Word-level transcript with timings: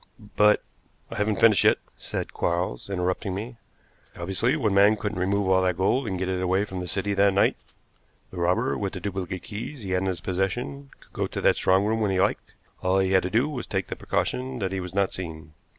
"But" 0.35 0.63
"I 1.11 1.17
haven't 1.19 1.39
finished 1.39 1.63
yet," 1.63 1.77
said 1.95 2.33
Quarles, 2.33 2.89
interrupting 2.89 3.35
me. 3.35 3.57
"Obviously 4.17 4.55
one 4.55 4.73
man 4.73 4.95
couldn't 4.95 5.19
remove 5.19 5.47
all 5.47 5.61
that 5.61 5.77
gold 5.77 6.07
and 6.07 6.17
get 6.17 6.27
it 6.27 6.41
away 6.41 6.65
from 6.65 6.79
the 6.79 6.87
city 6.87 7.13
that 7.13 7.35
night. 7.35 7.55
The 8.31 8.37
robber, 8.39 8.75
with 8.79 8.93
the 8.93 8.99
duplicate 8.99 9.43
keys 9.43 9.83
he 9.83 9.91
had 9.91 10.01
in 10.01 10.07
his 10.07 10.19
possession, 10.19 10.89
could 11.01 11.13
go 11.13 11.27
to 11.27 11.41
that 11.41 11.57
strong 11.57 11.85
room 11.85 12.01
when 12.01 12.09
he 12.09 12.19
liked; 12.19 12.55
all 12.81 12.97
he 12.97 13.11
had 13.11 13.21
to 13.21 13.29
do 13.29 13.47
was 13.47 13.67
to 13.67 13.77
take 13.77 13.89
the 13.89 13.95
precaution 13.95 14.57
that 14.57 14.71
he 14.71 14.79
was 14.79 14.95
not 14.95 15.13
seen. 15.13 15.53